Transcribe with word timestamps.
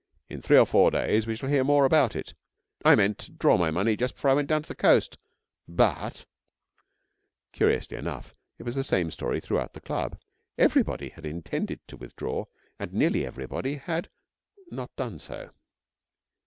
In 0.29 0.41
three 0.41 0.57
or 0.57 0.65
four 0.65 0.89
days 0.89 1.27
we 1.27 1.35
shall 1.35 1.47
hear 1.47 1.63
more 1.63 1.85
about 1.85 2.15
it. 2.15 2.33
I 2.83 2.95
meant 2.95 3.19
to 3.19 3.31
draw 3.33 3.55
my 3.55 3.69
money 3.69 3.95
just 3.95 4.15
before 4.15 4.31
I 4.31 4.33
went 4.33 4.47
down 4.47 4.63
coast, 4.63 5.15
but' 5.67 6.25
Curiously 7.53 7.97
enough, 7.97 8.33
it 8.57 8.63
was 8.63 8.73
the 8.73 8.83
same 8.83 9.11
story 9.11 9.39
throughout 9.39 9.73
the 9.73 9.79
Club. 9.79 10.19
Everybody 10.57 11.09
had 11.09 11.27
intended 11.27 11.87
to 11.87 11.97
withdraw, 11.97 12.45
and 12.79 12.91
nearly 12.91 13.27
everybody 13.27 13.75
had 13.75 14.09
not 14.71 14.89
done 14.95 15.19
so. 15.19 15.51